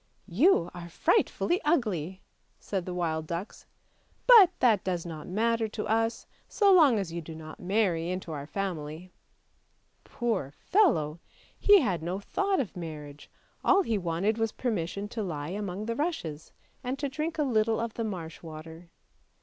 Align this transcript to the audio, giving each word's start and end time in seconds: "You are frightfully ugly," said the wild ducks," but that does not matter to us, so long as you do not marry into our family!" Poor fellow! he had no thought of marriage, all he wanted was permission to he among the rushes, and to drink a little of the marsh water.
"You 0.41 0.71
are 0.73 0.89
frightfully 0.89 1.61
ugly," 1.63 2.23
said 2.59 2.87
the 2.87 2.93
wild 2.95 3.27
ducks," 3.27 3.67
but 4.25 4.49
that 4.59 4.83
does 4.83 5.05
not 5.05 5.27
matter 5.27 5.67
to 5.67 5.85
us, 5.85 6.25
so 6.49 6.73
long 6.73 6.97
as 6.97 7.13
you 7.13 7.21
do 7.21 7.35
not 7.35 7.59
marry 7.59 8.09
into 8.09 8.31
our 8.31 8.47
family!" 8.47 9.11
Poor 10.03 10.49
fellow! 10.57 11.19
he 11.59 11.81
had 11.81 12.01
no 12.01 12.19
thought 12.19 12.59
of 12.59 12.75
marriage, 12.75 13.29
all 13.63 13.83
he 13.83 13.95
wanted 13.99 14.39
was 14.39 14.51
permission 14.51 15.07
to 15.09 15.39
he 15.45 15.53
among 15.53 15.85
the 15.85 15.95
rushes, 15.95 16.51
and 16.83 16.97
to 16.97 17.07
drink 17.07 17.37
a 17.37 17.43
little 17.43 17.79
of 17.79 17.93
the 17.93 18.03
marsh 18.03 18.41
water. 18.41 18.89